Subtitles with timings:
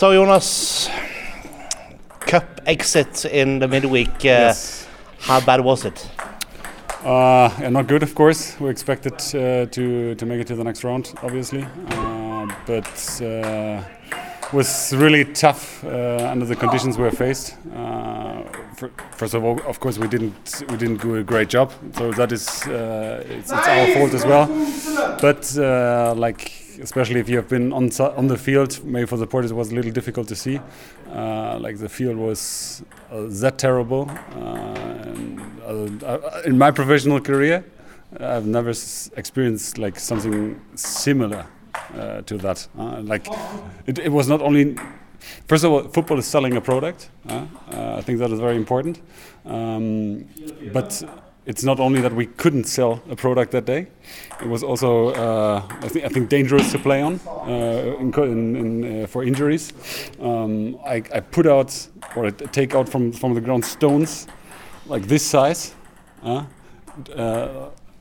[0.00, 0.88] So Jonas,
[2.20, 4.08] cup exit in the midweek.
[4.08, 4.88] Uh, Yes.
[5.18, 6.08] How bad was it?
[7.04, 8.58] Uh, yeah, not good, of course.
[8.58, 13.82] We expected uh, to to make it to the next round, obviously, uh, but uh,
[14.54, 17.56] was really tough uh, under the conditions we were faced.
[17.76, 18.42] Uh,
[18.76, 22.10] fir- first of all, of course, we didn't we didn't do a great job, so
[22.12, 24.46] that is uh, it's, it's our fault as well.
[25.20, 29.24] But uh, like especially if you have been on on the field, maybe for the
[29.24, 30.60] supporters it was a little difficult to see.
[31.10, 34.10] Uh, like the field was uh, that terrible.
[34.36, 37.64] Uh, and, uh, in my professional career,
[38.18, 41.46] I've never experienced like something similar
[41.94, 42.66] uh, to that.
[42.78, 43.26] Uh, like
[43.86, 44.76] it, it was not only.
[45.46, 47.10] First of all, football is selling a product.
[47.28, 49.02] Uh, uh, I think that is very important.
[49.44, 50.24] Um,
[50.72, 51.02] but
[51.50, 53.88] it's not only that we couldn't sell a product that day;
[54.40, 59.02] it was also, uh, I, think, I think, dangerous to play on uh, in, in,
[59.02, 59.72] uh, for injuries.
[60.20, 64.28] Um, I, I put out or I take out from from the ground stones
[64.86, 65.74] like this size.
[66.22, 66.44] Uh,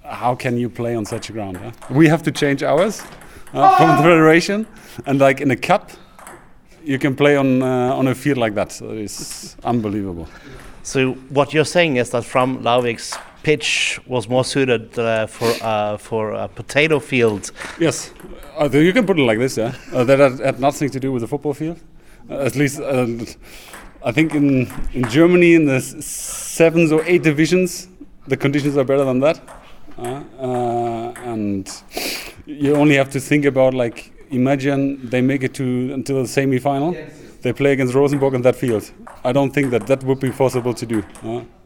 [0.04, 1.58] how can you play on such a ground?
[1.90, 3.02] We have to change ours
[3.54, 4.68] uh, from the federation,
[5.06, 5.90] and like in a cup,
[6.84, 8.72] you can play on uh, on a field like that.
[8.72, 10.28] So it's unbelievable.
[10.84, 15.98] So what you're saying is that from Larvik's pitch was more suited uh, for uh,
[15.98, 17.52] for a potato field.
[17.80, 18.12] Yes,
[18.60, 19.58] uh, you can put it like this.
[19.58, 21.78] Yeah, uh, that had, had nothing to do with the football field.
[22.30, 23.08] Uh, at least, uh,
[24.04, 27.88] I think in in Germany, in the s- sevens or eight divisions,
[28.28, 29.40] the conditions are better than that.
[29.98, 31.70] Uh, uh, and
[32.46, 36.96] you only have to think about like imagine they make it to until the semi-final.
[37.42, 38.92] They play against Rosenborg on that field.
[39.24, 41.04] I don't think that that would be possible to do.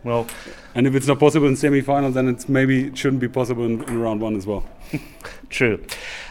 [0.04, 0.28] Well,
[0.76, 3.84] and if it's not possible in semi-final, then it's maybe it shouldn't be possible in,
[3.84, 4.66] in round one as well.
[5.50, 5.84] true.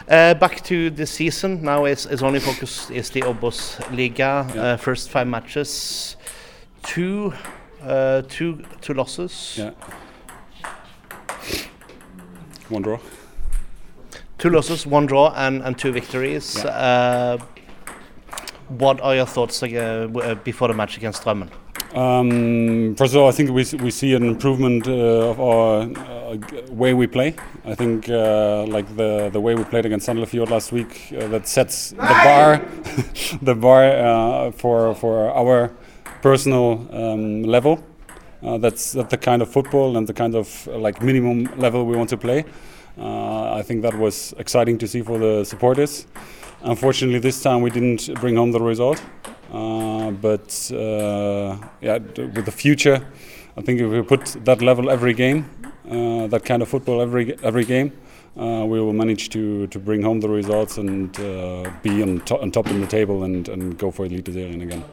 [0.07, 4.47] Uh, back to the season now is, is only focus is the Obos Liga.
[4.53, 4.61] Yeah.
[4.61, 6.17] Uh, first five matches,
[6.83, 7.33] two
[7.81, 9.55] uh, two two losses.
[9.57, 9.71] Yeah.
[12.69, 12.99] One draw.
[14.37, 16.57] Two losses, one draw, and, and two victories.
[16.65, 17.37] Uh,
[18.67, 21.49] what are your thoughts uh, uh, before the match against Strømmen?
[21.93, 26.37] Um, first of all, I think we, we see an improvement uh, of our uh,
[26.71, 27.35] way we play.
[27.65, 31.47] I think uh, like the the way we played against Sandefjord last week uh, that
[31.47, 32.61] sets the bar
[33.43, 35.71] the bar uh, for for our
[36.23, 37.83] personal um, level.
[38.41, 41.95] Uh, that's that's the kind of football and the kind of like minimum level we
[41.95, 42.43] want to play.
[42.97, 46.07] I think that was exciting to see for the supporters.
[46.63, 49.01] Unfortunately, this time we didn't bring home the result.
[49.51, 53.05] Uh, but uh, yeah, with the future,
[53.57, 55.45] I think if we put that level every game,
[55.89, 57.91] uh, that kind of football every every game,
[58.35, 62.39] uh, we will manage to, to bring home the results and uh, be on, to-
[62.41, 64.83] on top in the table and, and go for Eliteserien again.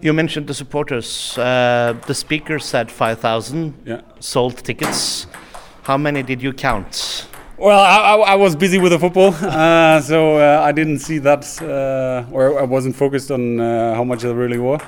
[0.00, 1.36] You mentioned the supporters.
[1.36, 4.02] Uh, the speaker said 5,000 Yeah.
[4.20, 5.26] sold tickets.
[5.82, 7.21] How many did you count?
[7.58, 11.18] Well, I, I, I was busy with the football, uh, so uh, I didn't see
[11.18, 14.80] that, uh, or I wasn't focused on uh, how much there really were.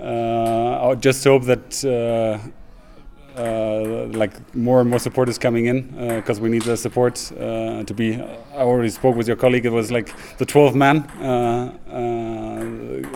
[0.00, 2.38] Uh, I just hope that uh,
[4.16, 5.82] like more and more supporters coming in
[6.16, 8.14] because we need the support to be.
[8.14, 9.66] I already spoke with your colleague.
[9.66, 11.04] It was like the 12 man.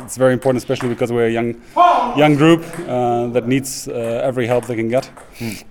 [0.03, 1.55] Uh, uh, it's very important, especially because we're a young,
[2.17, 3.93] young group uh, that needs uh,
[4.25, 5.11] every help they can get,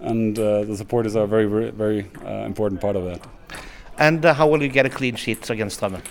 [0.02, 3.22] and uh, the supporters are a very, very, very uh, important part of that.
[3.98, 6.02] And uh, how will you get a clean sheet against Strømmen?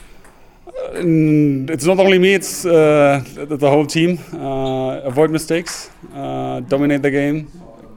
[0.94, 4.18] Mm, it's not only me; it's uh, the, the whole team.
[4.32, 7.48] Uh, avoid mistakes, uh, dominate the game,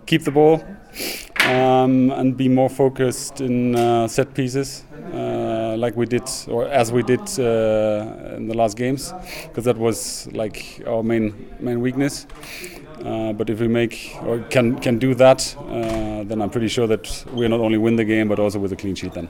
[0.05, 0.63] keep the ball,
[1.45, 4.92] um, and be more focused in uh, set pieces, uh,
[5.83, 9.13] like we did, or as we did uh, in the last games,
[9.43, 10.57] because that was like
[10.87, 11.25] our main
[11.59, 12.25] main weakness.
[13.03, 13.95] Uh, but if we make
[14.27, 17.95] or can can do that, uh, then I'm pretty sure that we not only win
[17.97, 19.13] the game, but also with a clean sheet.
[19.13, 19.27] Then.